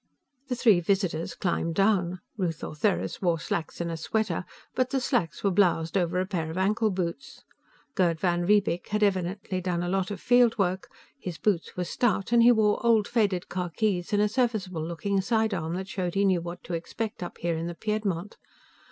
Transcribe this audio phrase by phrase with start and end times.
[0.47, 2.21] The three visitors climbed down.
[2.35, 6.49] Ruth Ortheris wore slacks and a sweater, but the slacks were bloused over a pair
[6.49, 7.43] of ankle boots.
[7.93, 12.31] Gerd van Riebeek had evidently done a lot of field work: his boots were stout,
[12.31, 16.41] and he wore old, faded khakis and a serviceable looking sidearm that showed he knew
[16.41, 18.37] what to expect up here in the Piedmont.